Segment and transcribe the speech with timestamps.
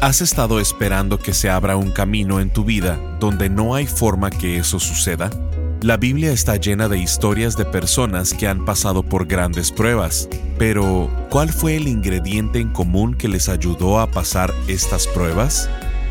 [0.00, 4.30] ¿Has estado esperando que se abra un camino en tu vida donde no hay forma
[4.30, 5.28] que eso suceda?
[5.82, 10.26] La Biblia está llena de historias de personas que han pasado por grandes pruebas,
[10.58, 15.68] pero ¿cuál fue el ingrediente en común que les ayudó a pasar estas pruebas?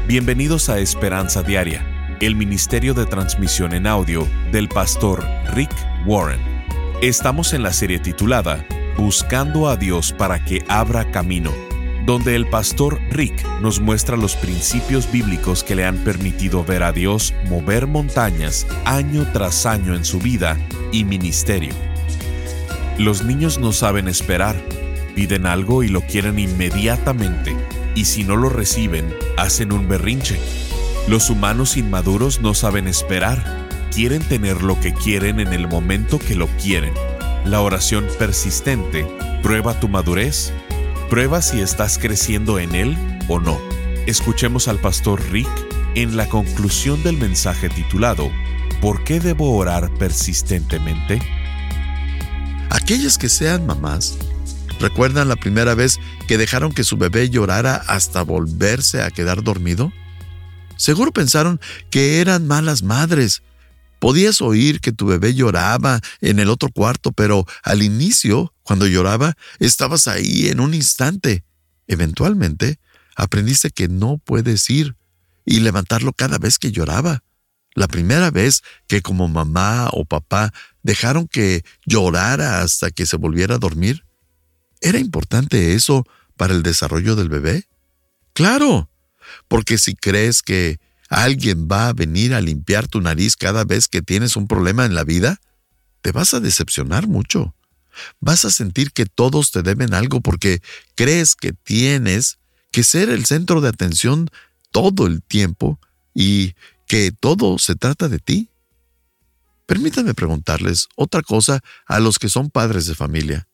[0.08, 1.84] Bienvenidos a Esperanza Diaria,
[2.22, 5.26] el ministerio de transmisión en audio del pastor
[5.56, 5.74] Rick
[6.06, 6.40] Warren.
[7.02, 8.64] Estamos en la serie titulada
[8.98, 11.69] Buscando a Dios para que abra camino
[12.10, 16.92] donde el pastor Rick nos muestra los principios bíblicos que le han permitido ver a
[16.92, 20.58] Dios mover montañas año tras año en su vida
[20.92, 21.72] y ministerio.
[22.98, 24.60] Los niños no saben esperar,
[25.14, 27.56] piden algo y lo quieren inmediatamente,
[27.94, 30.40] y si no lo reciben, hacen un berrinche.
[31.08, 36.34] Los humanos inmaduros no saben esperar, quieren tener lo que quieren en el momento que
[36.34, 36.96] lo quieren.
[37.46, 39.06] La oración persistente
[39.44, 40.52] prueba tu madurez
[41.10, 42.96] Prueba si estás creciendo en Él
[43.28, 43.60] o no.
[44.06, 45.50] Escuchemos al pastor Rick
[45.96, 48.32] en la conclusión del mensaje titulado
[48.80, 51.20] ¿Por qué debo orar persistentemente?
[52.70, 54.20] Aquellas que sean mamás,
[54.80, 59.92] ¿recuerdan la primera vez que dejaron que su bebé llorara hasta volverse a quedar dormido?
[60.78, 63.42] Seguro pensaron que eran malas madres.
[64.00, 69.36] Podías oír que tu bebé lloraba en el otro cuarto, pero al inicio cuando lloraba,
[69.60, 71.44] estabas ahí en un instante.
[71.88, 72.80] Eventualmente,
[73.16, 74.96] aprendiste que no puedes ir
[75.46, 77.24] y levantarlo cada vez que lloraba.
[77.74, 80.54] La primera vez que como mamá o papá
[80.84, 84.06] dejaron que llorara hasta que se volviera a dormir,
[84.82, 86.06] ¿era importante eso
[86.38, 87.68] para el desarrollo del bebé?
[88.34, 88.90] Claro,
[89.48, 90.80] porque si crees que
[91.10, 94.96] alguien va a venir a limpiar tu nariz cada vez que tienes un problema en
[94.96, 95.42] la vida,
[96.02, 97.56] te vas a decepcionar mucho.
[98.22, 100.62] Vas a sentir que todos te deben algo porque
[100.96, 102.38] crees que tienes
[102.72, 104.30] que ser el centro de atención
[104.72, 105.80] todo el tiempo
[106.14, 106.54] y
[106.88, 108.50] que todo se trata de ti.
[109.66, 113.49] Permítanme preguntarles otra cosa a los que son padres de familia.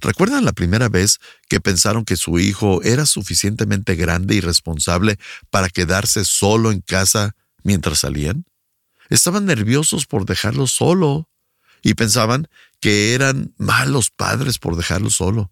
[0.00, 1.18] ¿Recuerdan la primera vez
[1.48, 5.18] que pensaron que su hijo era suficientemente grande y responsable
[5.50, 8.44] para quedarse solo en casa mientras salían?
[9.08, 11.28] Estaban nerviosos por dejarlo solo
[11.82, 12.48] y pensaban
[12.80, 15.50] que eran malos padres por dejarlo solo.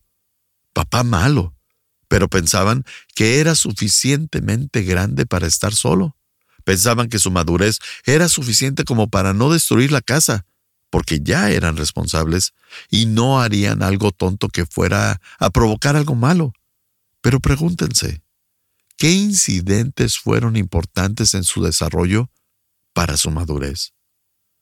[0.73, 1.55] Papá malo,
[2.09, 2.85] pero pensaban
[3.15, 6.17] que era suficientemente grande para estar solo.
[6.65, 10.47] Pensaban que su madurez era suficiente como para no destruir la casa,
[10.95, 12.55] porque ya eran responsables
[12.89, 16.53] y no harían algo tonto que fuera a provocar algo malo.
[17.21, 18.23] Pero pregúntense,
[18.97, 22.31] ¿qué incidentes fueron importantes en su desarrollo
[22.93, 23.93] para su madurez?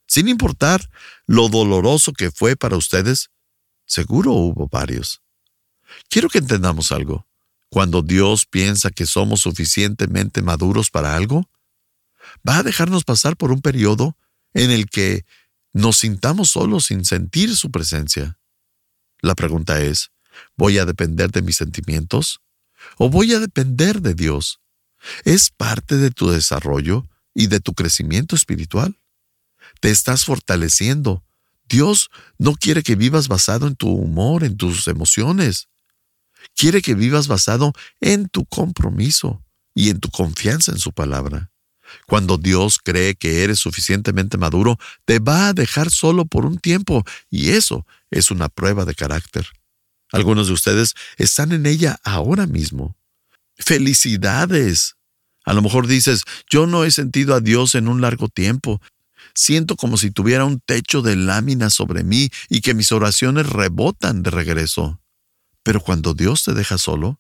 [0.07, 0.89] Sin importar
[1.27, 3.29] lo doloroso que fue para ustedes,
[3.85, 5.21] seguro hubo varios.
[6.09, 7.27] Quiero que entendamos algo.
[7.69, 11.51] Cuando Dios piensa que somos suficientemente maduros para algo,
[12.49, 14.17] va a dejarnos pasar por un periodo
[14.55, 15.27] en el que
[15.73, 18.39] nos sintamos solos sin sentir su presencia.
[19.21, 20.11] La pregunta es,
[20.57, 22.41] ¿voy a depender de mis sentimientos?
[22.99, 24.61] ¿O voy a depender de Dios?
[25.25, 28.97] ¿Es parte de tu desarrollo y de tu crecimiento espiritual?
[29.81, 31.25] te estás fortaleciendo.
[31.69, 35.69] Dios no quiere que vivas basado en tu humor, en tus emociones.
[36.55, 39.43] Quiere que vivas basado en tu compromiso
[39.75, 41.52] y en tu confianza en su palabra.
[42.07, 47.05] Cuando Dios cree que eres suficientemente maduro, te va a dejar solo por un tiempo
[47.31, 49.47] y eso es una prueba de carácter.
[50.13, 52.97] Algunos de ustedes están en ella ahora mismo.
[53.57, 54.97] Felicidades.
[55.45, 58.81] A lo mejor dices, yo no he sentido a Dios en un largo tiempo.
[59.35, 64.23] Siento como si tuviera un techo de lámina sobre mí y que mis oraciones rebotan
[64.23, 65.01] de regreso.
[65.63, 67.19] Pero cuando Dios te deja solo,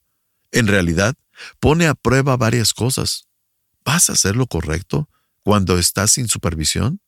[0.50, 1.14] en realidad
[1.58, 3.26] pone a prueba varias cosas.
[3.84, 5.08] ¿Vas a hacer lo correcto
[5.42, 7.00] cuando estás sin supervisión?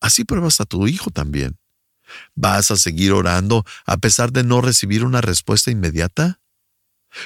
[0.00, 1.58] Así pruebas a tu hijo también.
[2.34, 6.40] ¿Vas a seguir orando a pesar de no recibir una respuesta inmediata?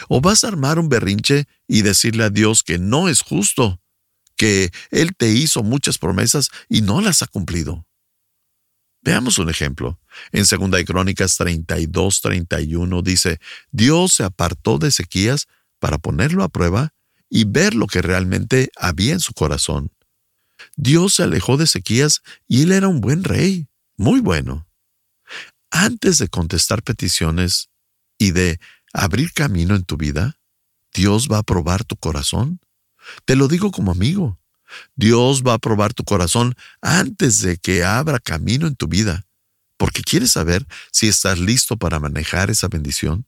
[0.08, 3.80] ¿O vas a armar un berrinche y decirle a Dios que no es justo
[4.36, 7.86] que Él te hizo muchas promesas y no las ha cumplido.
[9.02, 10.00] Veamos un ejemplo.
[10.32, 13.40] En 2 Crónicas 32, 31 dice,
[13.70, 15.46] Dios se apartó de Ezequías
[15.78, 16.92] para ponerlo a prueba
[17.28, 19.90] y ver lo que realmente había en su corazón.
[20.76, 24.66] Dios se alejó de Ezequías y él era un buen rey, muy bueno.
[25.70, 27.68] Antes de contestar peticiones
[28.18, 28.60] y de
[28.92, 30.38] abrir camino en tu vida,
[30.94, 32.60] Dios va a probar tu corazón
[33.24, 34.38] te lo digo como amigo.
[34.94, 39.26] Dios va a probar tu corazón antes de que abra camino en tu vida,
[39.76, 43.26] porque quiere saber si estás listo para manejar esa bendición.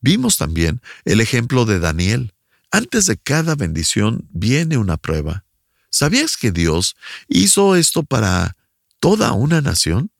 [0.00, 2.34] Vimos también el ejemplo de Daniel.
[2.74, 5.44] Antes de cada bendición viene una prueba.
[5.90, 6.96] ¿Sabías que Dios
[7.28, 8.56] hizo esto para
[8.98, 10.10] toda una nación?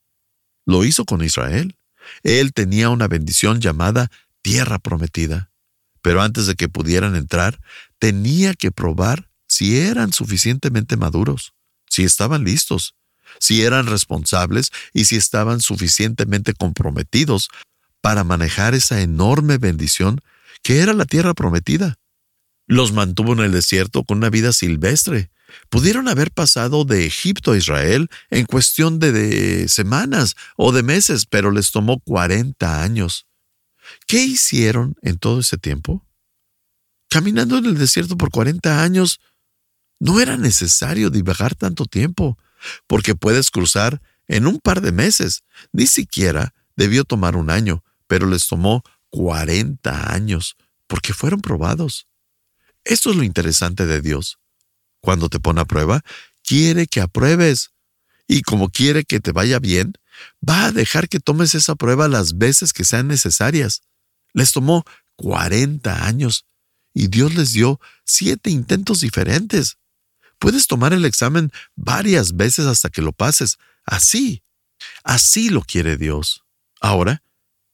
[0.63, 1.75] Lo hizo con Israel.
[2.21, 4.11] Él tenía una bendición llamada
[4.43, 5.49] tierra prometida.
[6.03, 7.59] Pero antes de que pudieran entrar,
[7.97, 11.53] tenía que probar si eran suficientemente maduros,
[11.89, 12.93] si estaban listos,
[13.39, 17.49] si eran responsables y si estaban suficientemente comprometidos
[17.99, 20.21] para manejar esa enorme bendición
[20.61, 21.97] que era la tierra prometida.
[22.67, 25.31] Los mantuvo en el desierto con una vida silvestre.
[25.69, 31.51] Pudieron haber pasado de Egipto a Israel en cuestión de, semanas o de meses, pero
[31.51, 33.27] les tomó 40 años.
[34.07, 36.05] ¿Qué hicieron en todo ese tiempo?
[37.09, 39.19] Caminando en el desierto por 40 años,
[39.99, 42.37] no era necesario divagar tanto tiempo,
[42.87, 45.43] porque puedes cruzar en un par de meses.
[45.71, 50.57] Ni siquiera debió tomar un año, pero les tomó 40 años,
[50.87, 52.07] porque fueron probados.
[52.83, 54.39] Esto es lo interesante de Dios.
[55.01, 56.01] Cuando te pone a prueba,
[56.43, 57.71] quiere que apruebes.
[58.27, 59.93] Y como quiere que te vaya bien,
[60.47, 63.81] va a dejar que tomes esa prueba las veces que sean necesarias.
[64.33, 64.83] Les tomó
[65.15, 66.45] 40 años
[66.93, 69.77] y Dios les dio siete intentos diferentes.
[70.39, 73.57] Puedes tomar el examen varias veces hasta que lo pases.
[73.85, 74.43] Así,
[75.03, 76.43] así lo quiere Dios.
[76.81, 77.23] Ahora,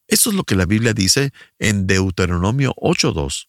[0.07, 3.47] esto es lo que la Biblia dice en Deuteronomio 8.2.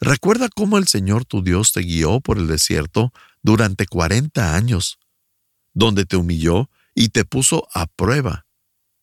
[0.00, 3.12] Recuerda cómo el Señor tu Dios te guió por el desierto
[3.42, 4.98] durante cuarenta años,
[5.74, 8.46] donde te humilló y te puso a prueba.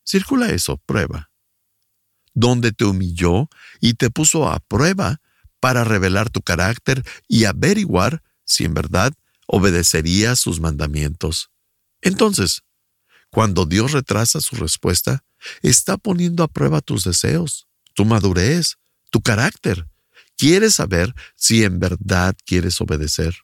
[0.03, 1.29] Circula eso, prueba.
[2.33, 3.47] Donde te humilló
[3.79, 5.21] y te puso a prueba
[5.59, 9.13] para revelar tu carácter y averiguar si en verdad
[9.45, 11.51] obedecerías sus mandamientos.
[12.01, 12.63] Entonces,
[13.29, 15.23] cuando Dios retrasa su respuesta,
[15.61, 18.77] está poniendo a prueba tus deseos, tu madurez,
[19.11, 19.87] tu carácter
[20.37, 23.35] Quieres saber si en verdad quieres obedecer.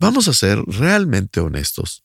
[0.00, 2.04] Vamos a ser realmente honestos.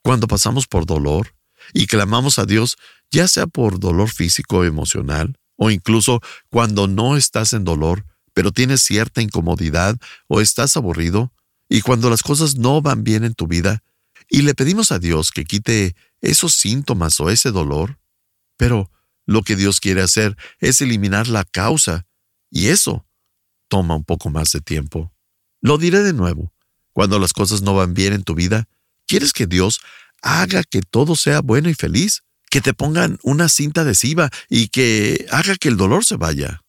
[0.00, 1.36] Cuando pasamos por dolor
[1.74, 2.76] y clamamos a Dios,
[3.10, 8.50] ya sea por dolor físico o emocional, o incluso cuando no estás en dolor, pero
[8.50, 11.32] tienes cierta incomodidad o estás aburrido,
[11.68, 13.82] y cuando las cosas no van bien en tu vida,
[14.28, 17.98] y le pedimos a Dios que quite esos síntomas o ese dolor,
[18.56, 18.90] pero
[19.26, 22.06] lo que Dios quiere hacer es eliminar la causa,
[22.50, 23.06] y eso
[23.68, 25.12] toma un poco más de tiempo.
[25.60, 26.52] Lo diré de nuevo.
[26.92, 28.68] Cuando las cosas no van bien en tu vida,
[29.06, 29.80] ¿quieres que Dios
[30.22, 32.22] haga que todo sea bueno y feliz?
[32.50, 36.62] Que te pongan una cinta adhesiva y que haga que el dolor se vaya.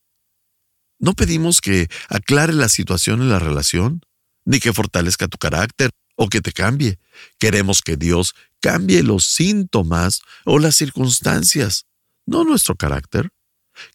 [0.98, 4.02] No pedimos que aclare la situación en la relación,
[4.46, 6.98] ni que fortalezca tu carácter o que te cambie.
[7.38, 11.86] Queremos que Dios cambie los síntomas o las circunstancias,
[12.26, 13.30] no nuestro carácter.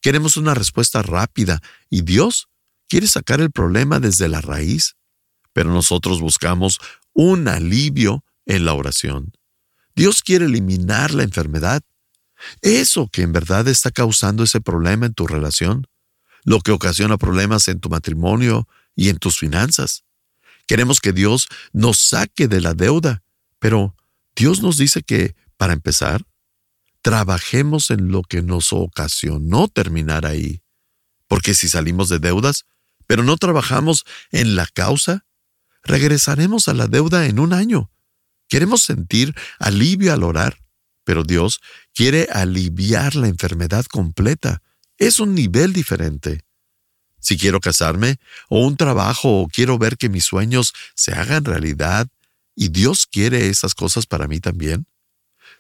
[0.02, 2.50] Queremos una respuesta rápida y Dios
[2.90, 4.96] quiere sacar el problema desde la raíz,
[5.52, 6.81] pero nosotros buscamos
[7.14, 9.32] un alivio en la oración.
[9.94, 11.82] Dios quiere eliminar la enfermedad,
[12.62, 15.87] eso que en verdad está causando ese problema en tu relación,
[16.42, 18.66] lo que ocasiona problemas en tu matrimonio
[18.96, 20.04] y en tus finanzas.
[20.66, 23.22] Queremos que Dios nos saque de la deuda,
[23.58, 23.94] pero
[24.34, 26.25] Dios nos dice que, para empezar,
[27.02, 30.62] trabajemos en lo que nos ocasionó terminar ahí.
[31.28, 32.64] Porque si salimos de deudas,
[33.11, 35.26] pero no trabajamos en la causa,
[35.83, 37.90] regresaremos a la deuda en un año.
[38.47, 40.62] Queremos sentir alivio al orar,
[41.02, 41.59] pero Dios
[41.93, 44.62] quiere aliviar la enfermedad completa.
[44.97, 46.45] Es un nivel diferente.
[47.19, 52.07] Si quiero casarme, o un trabajo, o quiero ver que mis sueños se hagan realidad,
[52.55, 54.87] y Dios quiere esas cosas para mí también,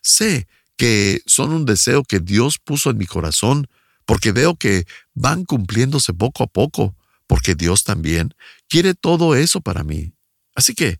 [0.02, 3.66] sé que son un deseo que Dios puso en mi corazón,
[4.04, 6.94] porque veo que van cumpliéndose poco a poco,
[7.30, 8.34] porque Dios también
[8.68, 10.14] quiere todo eso para mí.
[10.56, 10.98] Así que,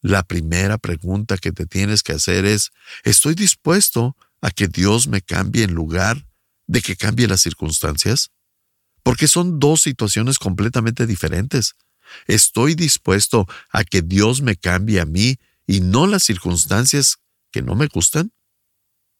[0.00, 2.72] la primera pregunta que te tienes que hacer es,
[3.04, 6.26] ¿estoy dispuesto a que Dios me cambie en lugar
[6.66, 8.30] de que cambie las circunstancias?
[9.02, 11.74] Porque son dos situaciones completamente diferentes.
[12.26, 17.18] ¿Estoy dispuesto a que Dios me cambie a mí y no las circunstancias
[17.52, 18.32] que no me gustan?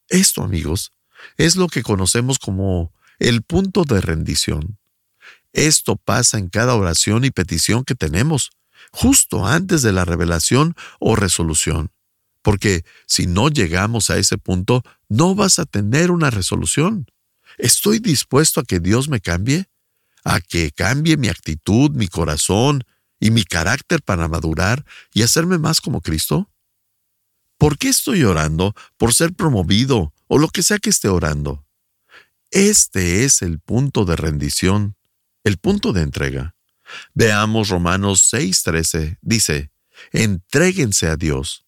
[0.09, 0.91] Esto, amigos,
[1.37, 4.79] es lo que conocemos como el punto de rendición.
[5.57, 8.51] Esto pasa en cada oración y petición que tenemos,
[8.93, 11.91] justo antes de la revelación o resolución.
[12.43, 17.07] Porque si no llegamos a ese punto, no vas a tener una resolución.
[17.57, 19.65] ¿Estoy dispuesto a que Dios me cambie?
[20.25, 22.85] ¿A que cambie mi actitud, mi corazón
[23.19, 24.85] y mi carácter para madurar
[25.15, 26.51] y hacerme más como Cristo?
[27.57, 28.75] ¿Por qué estoy orando?
[28.99, 31.65] ¿Por ser promovido o lo que sea que esté orando?
[32.51, 34.97] Este es el punto de rendición
[35.47, 36.57] el punto de entrega.
[37.15, 39.19] Veamos Romanos 6:13.
[39.23, 39.71] Dice,
[40.11, 41.65] entréguense a Dios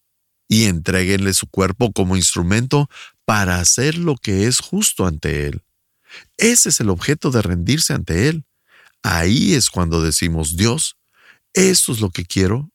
[0.49, 2.89] y entréguenle su cuerpo como instrumento
[3.23, 5.63] para hacer lo que es justo ante Él.
[6.35, 8.43] Ese es el objeto de rendirse ante Él.
[9.01, 10.97] Ahí es cuando decimos, Dios,
[11.53, 12.71] eso es lo que quiero,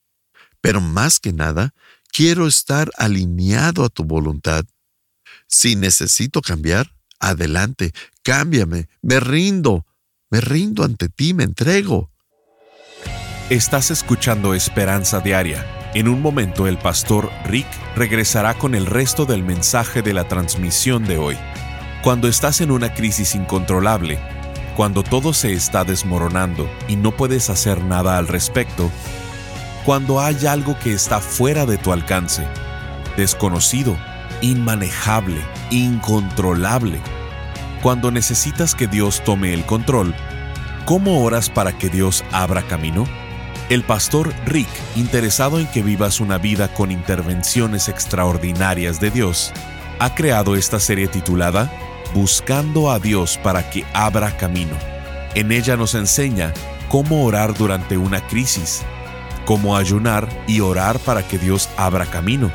[0.63, 1.75] pero más que nada,
[2.13, 4.65] quiero estar alineado a tu voluntad.
[5.49, 7.93] Si necesito cambiar, adelante,
[8.23, 9.85] cámbiame, me rindo,
[10.35, 12.11] me rindo ante ti, me entrego.
[13.51, 15.65] Estás escuchando Esperanza Diaria.
[15.95, 21.05] En un momento el pastor Rick regresará con el resto del mensaje de la transmisión
[21.05, 21.37] de hoy.
[22.03, 24.19] Cuando estás en una crisis incontrolable,
[24.77, 28.91] cuando todo se está desmoronando y no puedes hacer nada al respecto,
[29.85, 32.45] cuando hay algo que está fuera de tu alcance,
[33.17, 33.97] desconocido,
[34.41, 36.99] inmanejable, incontrolable,
[37.85, 40.15] cuando necesitas que Dios tome el control,
[40.87, 43.07] ¿cómo oras para que Dios abra camino?
[43.69, 49.53] El pastor Rick, interesado en que vivas una vida con intervenciones extraordinarias de Dios,
[49.99, 51.71] ha creado esta serie titulada
[52.15, 54.79] Buscando a Dios para que abra camino.
[55.35, 56.55] En ella nos enseña
[56.89, 58.81] cómo orar durante una crisis,
[59.45, 62.51] cómo ayunar y orar para que Dios abra camino,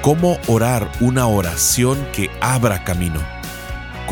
[0.00, 3.20] cómo orar una oración que abra camino,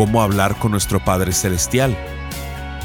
[0.01, 1.95] cómo hablar con nuestro Padre Celestial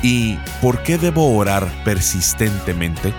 [0.03, 3.13] y por qué debo orar persistentemente.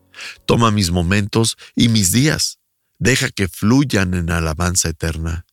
[0.46, 2.60] Toma mis momentos y mis días.
[2.98, 5.44] Deja que fluyan en alabanza eterna.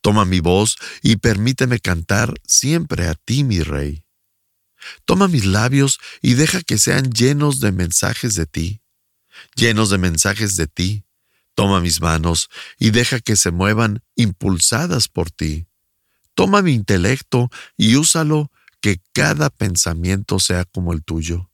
[0.00, 4.06] Toma mi voz y permíteme cantar siempre a ti, mi Rey.
[5.04, 8.80] Toma mis labios y deja que sean llenos de mensajes de ti,
[9.54, 11.04] llenos de mensajes de ti.
[11.54, 15.66] Toma mis manos y deja que se muevan impulsadas por ti.
[16.34, 18.50] Toma mi intelecto y úsalo
[18.84, 21.50] que cada pensamiento sea como el tuyo,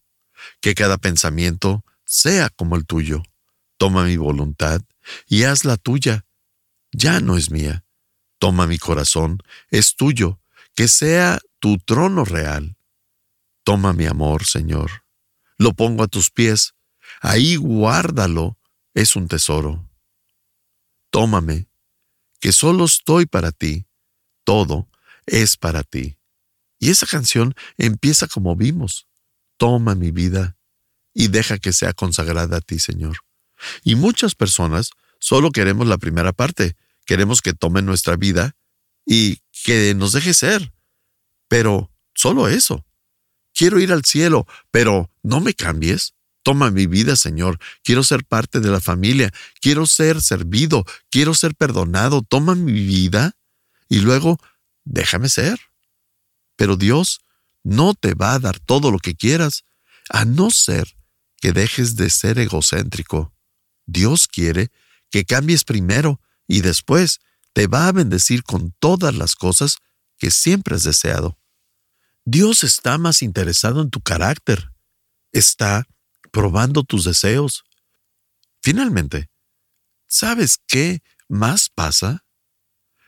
[0.61, 3.23] que cada pensamiento sea como el tuyo.
[3.77, 4.83] Toma mi voluntad
[5.29, 6.27] y haz la tuya.
[6.91, 7.85] Ya no es mía.
[8.41, 10.41] Toma mi corazón, es tuyo,
[10.75, 12.77] que sea tu trono real.
[13.63, 15.05] Toma mi amor, Señor.
[15.57, 16.75] Lo pongo a tus pies.
[17.21, 18.59] Ahí guárdalo,
[18.93, 19.89] es un tesoro.
[21.11, 21.69] Tómame,
[22.41, 23.87] que solo estoy para ti.
[24.43, 24.89] Todo
[25.27, 26.17] es para ti.
[26.81, 29.07] Y esa canción empieza como vimos.
[29.59, 30.57] Toma mi vida
[31.15, 33.19] y deja que sea consagrada a ti, Señor.
[33.85, 38.57] Y muchas personas solo queremos la primera parte, queremos que tome nuestra vida
[39.05, 40.73] y que nos deje ser.
[41.47, 42.87] Pero solo eso.
[43.53, 46.15] Quiero ir al cielo, pero no me cambies.
[46.43, 47.59] Toma mi vida, Señor.
[47.83, 49.31] Quiero ser parte de la familia.
[49.61, 50.87] Quiero ser servido.
[51.11, 52.23] Quiero ser perdonado.
[52.23, 53.37] Toma mi vida
[53.89, 54.39] y luego
[54.85, 55.61] déjame ser.
[56.61, 57.23] Pero Dios
[57.63, 59.65] no te va a dar todo lo que quieras,
[60.11, 60.95] a no ser
[61.41, 63.35] que dejes de ser egocéntrico.
[63.87, 64.71] Dios quiere
[65.11, 67.21] que cambies primero y después
[67.55, 69.79] te va a bendecir con todas las cosas
[70.19, 71.39] que siempre has deseado.
[72.27, 74.71] Dios está más interesado en tu carácter.
[75.33, 75.87] Está
[76.31, 77.65] probando tus deseos.
[78.61, 79.31] Finalmente,
[80.07, 82.27] ¿sabes qué más pasa?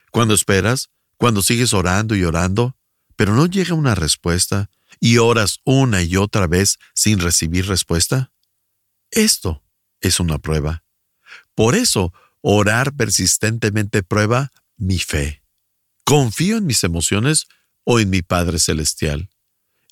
[0.09, 2.75] Cuando esperas, cuando sigues orando y orando,
[3.15, 8.31] pero no llega una respuesta, y oras una y otra vez sin recibir respuesta?
[9.11, 9.63] Esto
[10.01, 10.83] es una prueba.
[11.55, 15.43] Por eso, orar persistentemente prueba mi fe.
[16.03, 17.47] ¿Confío en mis emociones
[17.83, 19.29] o en mi Padre Celestial?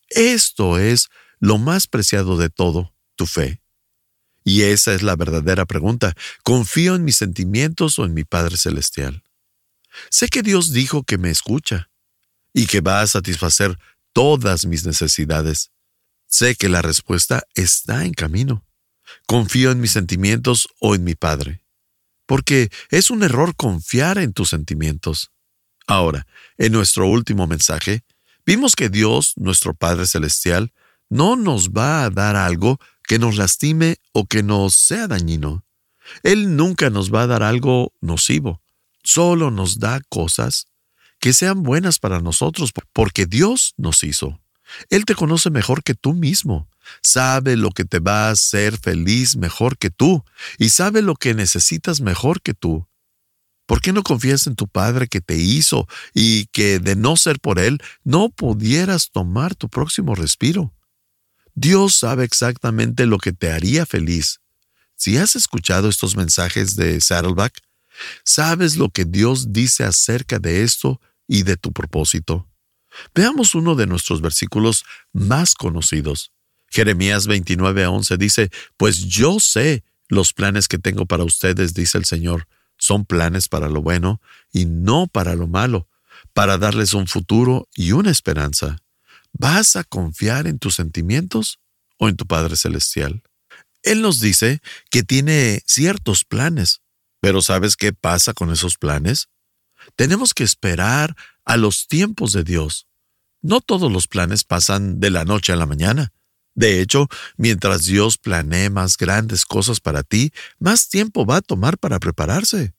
[0.09, 1.09] Esto es
[1.39, 3.61] lo más preciado de todo, tu fe.
[4.43, 6.13] Y esa es la verdadera pregunta.
[6.43, 9.23] ¿Confío en mis sentimientos o en mi Padre Celestial?
[10.09, 11.90] Sé que Dios dijo que me escucha
[12.53, 13.77] y que va a satisfacer
[14.13, 15.71] todas mis necesidades.
[16.27, 18.65] Sé que la respuesta está en camino.
[19.27, 21.63] ¿Confío en mis sentimientos o en mi Padre?
[22.25, 25.31] Porque es un error confiar en tus sentimientos.
[25.87, 26.25] Ahora,
[26.57, 28.03] en nuestro último mensaje,
[28.45, 30.71] vimos que Dios, nuestro Padre Celestial,
[31.09, 35.65] no nos va a dar algo que nos lastime o que nos sea dañino.
[36.23, 38.61] Él nunca nos va a dar algo nocivo.
[39.03, 40.70] Solo nos da cosas
[41.21, 44.41] que sean buenas para nosotros porque Dios nos hizo.
[44.89, 46.67] Él te conoce mejor que tú mismo,
[47.03, 50.25] sabe lo que te va a hacer feliz mejor que tú
[50.57, 52.87] y sabe lo que necesitas mejor que tú.
[53.67, 57.39] ¿Por qué no confías en tu Padre que te hizo y que de no ser
[57.39, 60.73] por Él no pudieras tomar tu próximo respiro?
[61.53, 64.39] Dios sabe exactamente lo que te haría feliz.
[64.95, 67.61] Si has escuchado estos mensajes de Saddleback,
[68.25, 70.99] sabes lo que Dios dice acerca de esto
[71.31, 72.45] y de tu propósito.
[73.15, 74.83] Veamos uno de nuestros versículos
[75.13, 76.33] más conocidos.
[76.67, 82.49] Jeremías 29:11 dice, Pues yo sé los planes que tengo para ustedes, dice el Señor,
[82.77, 84.21] son planes para lo bueno
[84.51, 85.87] y no para lo malo,
[86.33, 88.75] para darles un futuro y una esperanza.
[89.31, 91.59] ¿Vas a confiar en tus sentimientos
[91.97, 93.23] o en tu Padre Celestial?
[93.83, 94.59] Él nos dice
[94.89, 96.81] que tiene ciertos planes,
[97.21, 99.29] pero ¿sabes qué pasa con esos planes?
[99.95, 102.87] Tenemos que esperar a los tiempos de Dios.
[103.41, 106.11] No todos los planes pasan de la noche a la mañana.
[106.53, 107.07] De hecho,
[107.37, 112.73] mientras Dios planee más grandes cosas para ti, más tiempo va a tomar para prepararse.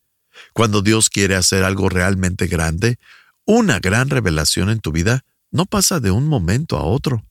[0.52, 2.98] Cuando Dios quiere hacer algo realmente grande,
[3.44, 7.24] una gran revelación en tu vida, no pasa de un momento a otro.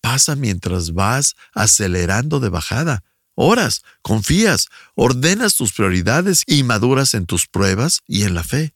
[0.00, 3.04] Pasa mientras vas acelerando de bajada.
[3.34, 8.74] Oras, confías, ordenas tus prioridades y maduras en tus pruebas y en la fe.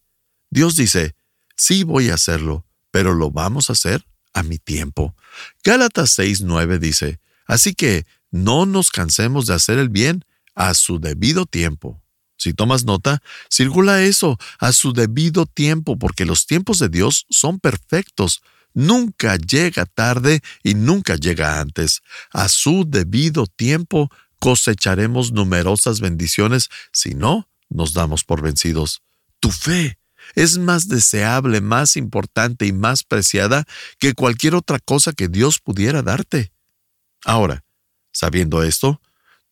[0.52, 1.16] Dios dice,
[1.56, 5.16] sí voy a hacerlo, pero lo vamos a hacer a mi tiempo.
[5.64, 11.46] Gálatas 6.9 dice, así que no nos cansemos de hacer el bien a su debido
[11.46, 12.02] tiempo.
[12.36, 17.58] Si tomas nota, circula eso a su debido tiempo, porque los tiempos de Dios son
[17.58, 18.42] perfectos,
[18.74, 22.02] nunca llega tarde y nunca llega antes.
[22.30, 29.00] A su debido tiempo cosecharemos numerosas bendiciones, si no, nos damos por vencidos.
[29.40, 29.96] Tu fe
[30.34, 33.64] es más deseable, más importante y más preciada
[33.98, 36.52] que cualquier otra cosa que Dios pudiera darte.
[37.24, 37.64] Ahora,
[38.12, 39.00] sabiendo esto,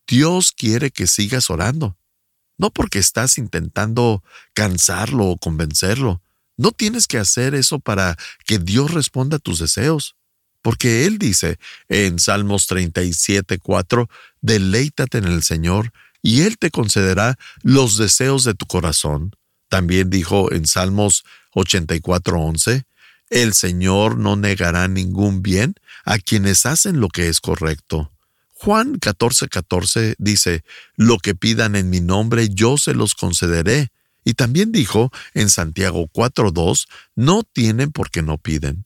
[0.06, 1.96] Dios quiere que sigas orando.
[2.58, 6.22] No porque estás intentando cansarlo o convencerlo,
[6.60, 10.14] no tienes que hacer eso para que Dios responda a tus deseos,
[10.60, 14.10] porque Él dice en Salmos 37, 4,
[14.42, 15.90] deleítate en el Señor
[16.20, 19.34] y Él te concederá los deseos de tu corazón.
[19.70, 22.84] También dijo en Salmos 84, 11,
[23.30, 28.10] el Señor no negará ningún bien a quienes hacen lo que es correcto.
[28.48, 30.64] Juan 14, 14 dice,
[30.96, 33.88] lo que pidan en mi nombre yo se los concederé.
[34.24, 38.84] Y también dijo en Santiago 4.2, no tienen porque no piden.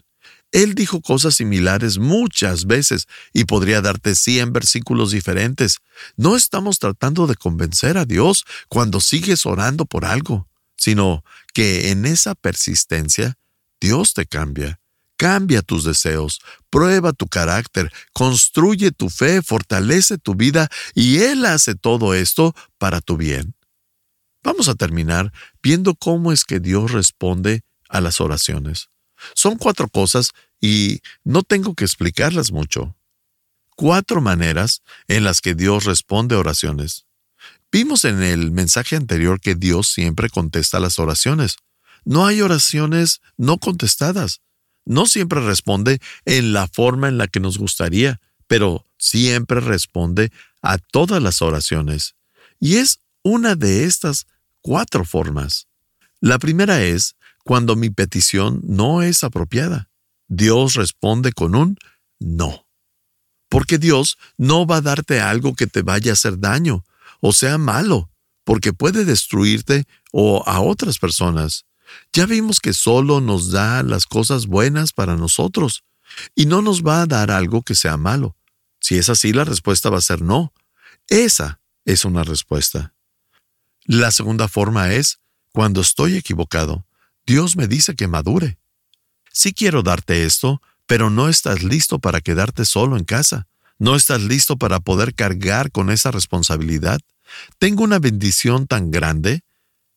[0.53, 5.79] Él dijo cosas similares muchas veces y podría darte 100 versículos diferentes.
[6.17, 12.07] No estamos tratando de convencer a Dios cuando sigues orando por algo, sino que en
[12.07, 13.39] esa persistencia
[13.81, 14.81] Dios te cambia.
[15.17, 21.75] Cambia tus deseos, prueba tu carácter, construye tu fe, fortalece tu vida y Él hace
[21.77, 23.55] todo esto para tu bien.
[24.43, 25.33] Vamos a terminar
[25.63, 28.91] viendo cómo es que Dios responde a las oraciones.
[29.35, 32.97] Son cuatro cosas y no tengo que explicarlas mucho.
[33.77, 37.07] Cuatro maneras en las que Dios responde oraciones.
[37.71, 41.57] Vimos en el mensaje anterior que Dios siempre contesta las oraciones.
[42.05, 44.43] No hay oraciones no contestadas.
[44.85, 50.31] No siempre responde en la forma en la que nos gustaría, pero siempre responde
[50.63, 52.15] a todas las oraciones.
[52.61, 54.27] Y es una de estas
[54.61, 55.67] cuatro formas.
[56.21, 59.91] La primera es cuando mi petición no es apropiada.
[60.29, 61.77] Dios responde con un
[62.19, 62.67] no.
[63.49, 66.85] Porque Dios no va a darte algo que te vaya a hacer daño
[67.27, 68.11] o sea malo,
[68.45, 71.65] porque puede destruirte o a otras personas.
[72.13, 75.85] Ya vimos que solo nos da las cosas buenas para nosotros
[76.35, 78.37] y no nos va a dar algo que sea malo.
[78.79, 80.53] Si es así, la respuesta va a ser no.
[81.09, 82.93] Esa es una respuesta.
[83.87, 85.19] La segunda forma es
[85.51, 86.87] cuando estoy equivocado.
[87.25, 88.59] Dios me dice que madure.
[89.33, 93.47] Sí quiero darte esto, pero no estás listo para quedarte solo en casa.
[93.79, 97.01] No estás listo para poder cargar con esa responsabilidad.
[97.59, 99.43] Tengo una bendición tan grande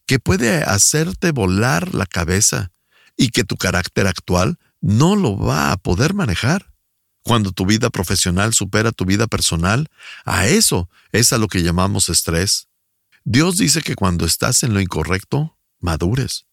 [0.06, 2.72] que puede hacerte volar la cabeza
[3.18, 6.72] y que tu carácter actual no lo va a poder manejar.
[7.24, 9.90] Cuando tu vida profesional supera tu vida personal,
[10.24, 12.70] a eso es a lo que llamamos estrés.
[13.26, 16.46] Dios dice que cuando estás en lo incorrecto, madures.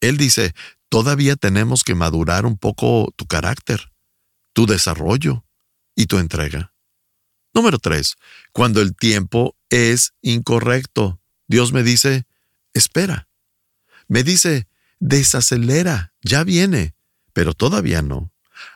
[0.00, 0.54] Él dice,
[0.88, 3.92] todavía tenemos que madurar un poco tu carácter,
[4.54, 5.44] tu desarrollo
[5.94, 6.73] y tu entrega.
[7.54, 8.16] Número tres,
[8.52, 12.26] cuando el tiempo es incorrecto, Dios me dice,
[12.72, 13.28] espera.
[14.08, 14.66] Me dice,
[14.98, 16.94] desacelera, ya viene,
[17.32, 18.32] pero todavía no.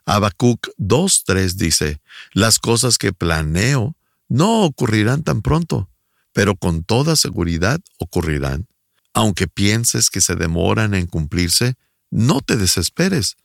[0.07, 2.01] Habacuc 2.3 dice,
[2.33, 3.97] las cosas que planeo
[4.29, 5.91] no ocurrirán tan pronto,
[6.33, 8.69] pero con toda seguridad ocurrirán.
[9.13, 11.75] Aunque pienses que se demoran en cumplirse,
[12.11, 13.37] no te desesperes.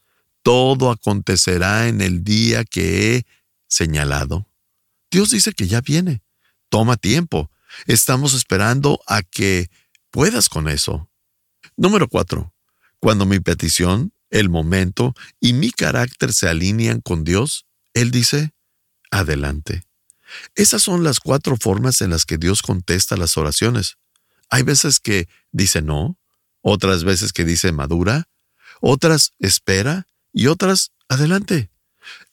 [0.43, 3.26] Todo acontecerá en el día que he
[3.67, 4.46] señalado.
[5.13, 6.23] Dios dice que ya viene.
[6.69, 7.52] Toma tiempo.
[7.86, 9.69] Estamos esperando a que
[10.10, 11.08] puedas con eso.
[11.78, 12.52] Número 4.
[12.99, 18.56] Cuando mi petición, el momento y mi carácter se alinean con Dios, Él dice,
[19.12, 19.84] adelante.
[20.56, 23.97] Esas son las cuatro formas en las que Dios contesta las oraciones.
[24.49, 26.17] Hay veces que dice no,
[26.62, 28.30] otras veces que dice madura,
[28.82, 31.69] otras espera y otras adelante.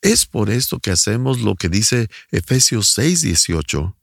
[0.02, 3.96] Es por esto que hacemos lo que dice Efesios 6:18.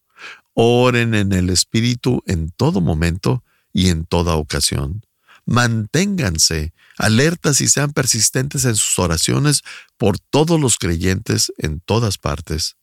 [0.54, 5.06] Oren en el Espíritu en todo momento y en toda ocasión.
[5.46, 9.62] Manténganse alertas y sean persistentes en sus oraciones
[9.98, 12.76] por todos los creyentes en todas partes.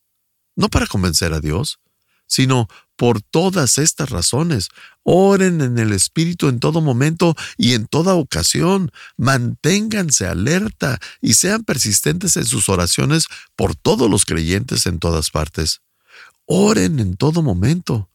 [0.56, 1.80] No para convencer a Dios,
[2.26, 4.68] sino por todas estas razones.
[5.02, 8.90] Oren en el Espíritu en todo momento y en toda ocasión.
[9.16, 13.26] Manténganse alerta y sean persistentes en sus oraciones
[13.56, 15.82] por todos los creyentes en todas partes.
[16.46, 18.10] Oren en todo momento.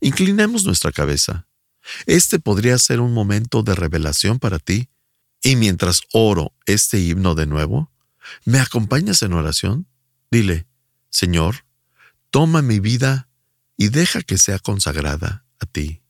[0.00, 1.46] Inclinemos nuestra cabeza.
[2.06, 4.88] Este podría ser un momento de revelación para ti.
[5.42, 7.90] Y mientras oro este himno de nuevo,
[8.44, 9.86] ¿me acompañas en oración?
[10.30, 10.66] Dile,
[11.10, 11.64] Señor,
[12.30, 13.27] toma mi vida
[13.78, 16.02] y deja que sea consagrada a ti.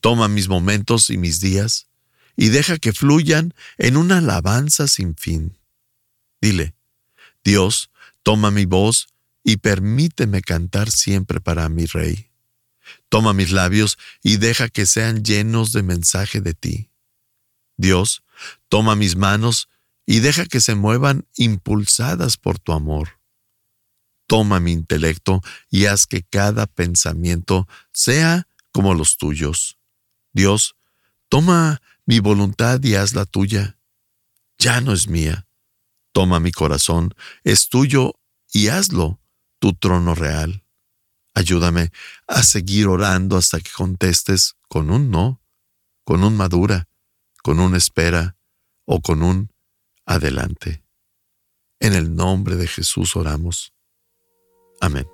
[0.00, 1.88] Toma mis momentos y mis días
[2.36, 5.58] y deja que fluyan en una alabanza sin fin.
[6.40, 6.76] Dile,
[7.42, 7.90] Dios,
[8.22, 9.08] toma mi voz
[9.42, 12.30] y permíteme cantar siempre para mi Rey.
[13.08, 16.90] Toma mis labios y deja que sean llenos de mensaje de ti.
[17.76, 18.22] Dios,
[18.68, 19.68] toma mis manos
[20.04, 23.17] y deja que se muevan impulsadas por tu amor.
[24.28, 29.78] Toma mi intelecto y haz que cada pensamiento sea como los tuyos.
[30.32, 30.76] Dios,
[31.28, 33.78] toma mi voluntad y hazla tuya.
[34.58, 35.46] Ya no es mía.
[36.12, 38.20] Toma mi corazón, es tuyo
[38.52, 39.18] y hazlo
[39.58, 40.62] tu trono real.
[41.34, 41.90] Ayúdame
[42.26, 45.40] a seguir orando hasta que contestes con un no,
[46.04, 46.86] con un madura,
[47.42, 48.36] con un espera
[48.84, 49.50] o con un
[50.04, 50.84] adelante.
[51.80, 53.72] En el nombre de Jesús oramos.
[54.80, 55.08] Amén.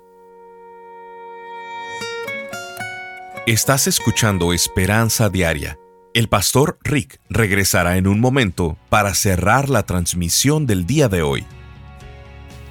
[3.47, 5.77] Estás escuchando Esperanza Diaria.
[6.13, 11.45] El pastor Rick regresará en un momento para cerrar la transmisión del día de hoy.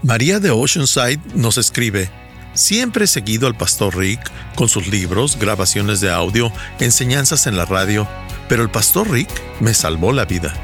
[0.03, 2.11] María de Oceanside nos escribe,
[2.55, 4.21] Siempre he seguido al pastor Rick
[4.55, 8.07] con sus libros, grabaciones de audio, enseñanzas en la radio,
[8.49, 9.29] pero el pastor Rick
[9.61, 10.55] me salvó la vida.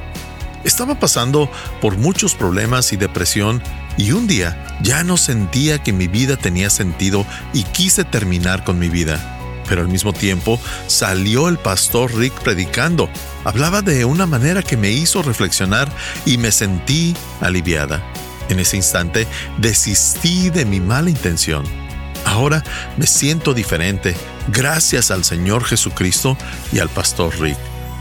[0.65, 3.63] Estaba pasando por muchos problemas y depresión
[3.97, 8.79] y un día ya no sentía que mi vida tenía sentido y quise terminar con
[8.79, 9.37] mi vida.
[9.69, 13.09] Pero al mismo tiempo salió el pastor Rick predicando.
[13.45, 15.89] Hablaba de una manera que me hizo reflexionar
[16.27, 18.03] y me sentí aliviada.
[18.49, 21.65] En ese instante desistí de mi mala intención.
[22.25, 22.65] Ahora
[22.97, 24.17] me siento diferente
[24.49, 26.37] gracias al Señor Jesucristo
[26.73, 27.57] y al Pastor Rick.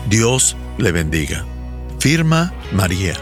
[0.10, 1.46] Dios le bendiga.
[2.00, 3.14] Firma María.